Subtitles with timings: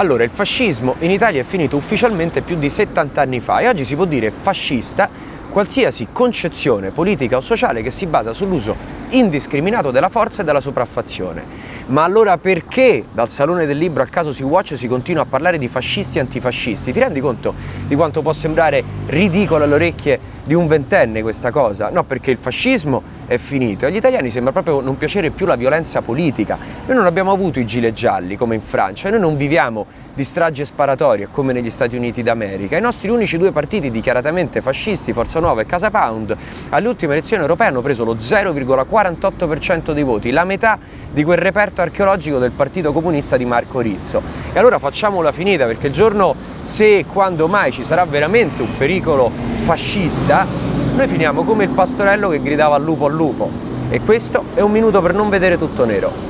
[0.00, 3.84] Allora, il fascismo in Italia è finito ufficialmente più di 70 anni fa e oggi
[3.84, 5.06] si può dire fascista
[5.50, 8.74] qualsiasi concezione politica o sociale che si basa sull'uso
[9.10, 11.44] indiscriminato della forza e della sopraffazione.
[11.88, 15.58] Ma allora perché dal Salone del Libro al caso Sea Watch si continua a parlare
[15.58, 16.92] di fascisti e antifascisti?
[16.92, 17.52] Ti rendi conto
[17.86, 21.90] di quanto può sembrare ridicolo alle orecchie di un ventenne questa cosa?
[21.90, 25.54] No, perché il fascismo è finito e agli italiani sembra proprio non piacere più la
[25.54, 26.58] violenza politica.
[26.86, 30.62] Noi non abbiamo avuto i gilet gialli come in Francia, noi non viviamo di stragi
[30.62, 32.76] e sparatorie come negli Stati Uniti d'America.
[32.76, 36.36] I nostri unici due partiti dichiaratamente fascisti, Forza Nuova e Casa Pound,
[36.70, 40.76] alle ultime elezioni europee hanno preso lo 0,48% dei voti, la metà
[41.12, 44.20] di quel reperto archeologico del Partito Comunista di Marco Rizzo.
[44.52, 48.76] E allora facciamola finita perché il giorno se e quando mai ci sarà veramente un
[48.76, 49.30] pericolo
[49.62, 53.50] fascista, noi finiamo come il pastorello che gridava al lupo al lupo.
[53.90, 56.28] E questo è un minuto per non vedere tutto nero.